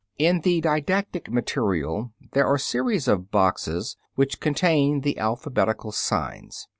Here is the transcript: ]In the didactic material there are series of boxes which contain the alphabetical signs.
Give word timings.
]In 0.27 0.41
the 0.41 0.61
didactic 0.61 1.29
material 1.29 2.11
there 2.31 2.47
are 2.47 2.57
series 2.57 3.07
of 3.07 3.29
boxes 3.29 3.97
which 4.15 4.39
contain 4.39 5.01
the 5.01 5.19
alphabetical 5.19 5.91
signs. 5.91 6.67